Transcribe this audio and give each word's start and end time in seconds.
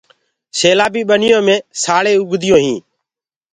سيلآ 0.59 0.85
بي 0.93 1.01
ٻنيو 1.09 1.39
مي 1.47 1.55
سآݪينٚ 1.83 2.19
اُگديونٚ 2.21 2.63
هين۔ 2.65 2.79